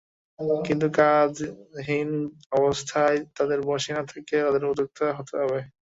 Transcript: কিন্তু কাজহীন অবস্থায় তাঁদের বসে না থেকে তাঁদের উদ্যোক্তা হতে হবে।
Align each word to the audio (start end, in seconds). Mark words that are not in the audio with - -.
কিন্তু 0.65 0.87
কাজহীন 0.97 2.09
অবস্থায় 2.53 3.17
তাঁদের 3.35 3.59
বসে 3.69 3.91
না 3.93 4.03
থেকে 4.11 4.35
তাঁদের 4.45 4.63
উদ্যোক্তা 4.65 5.05
হতে 5.17 5.33
হবে। 5.41 5.59